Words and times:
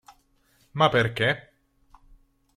Ma 0.71 0.89
perché? 0.89 1.53